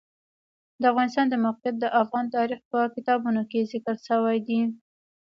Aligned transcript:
د 0.81 0.83
افغانستان 0.91 1.25
د 1.29 1.35
موقعیت 1.45 1.75
د 1.79 1.85
افغان 2.01 2.25
تاریخ 2.35 2.59
په 2.71 2.79
کتابونو 2.95 3.41
کې 3.51 3.67
ذکر 3.71 3.95
شوی 4.07 4.37
دي. 4.47 4.61